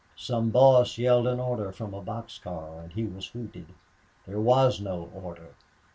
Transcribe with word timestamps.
Some 0.17 0.49
boss 0.49 0.97
yelled 0.97 1.27
an 1.27 1.39
order 1.39 1.71
from 1.71 1.93
a 1.93 2.01
box 2.01 2.39
car, 2.39 2.79
and 2.79 2.91
he 2.91 3.05
was 3.05 3.27
hooted. 3.27 3.67
There 4.25 4.41
was 4.41 4.81
no 4.81 5.11
order. 5.13 5.53